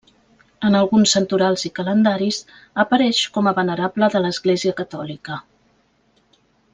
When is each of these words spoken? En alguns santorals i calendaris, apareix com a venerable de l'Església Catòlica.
En 0.69 0.77
alguns 0.77 1.11
santorals 1.17 1.65
i 1.69 1.71
calendaris, 1.79 2.39
apareix 2.85 3.21
com 3.37 3.51
a 3.53 3.55
venerable 3.61 4.09
de 4.17 4.23
l'Església 4.27 4.77
Catòlica. 4.83 5.37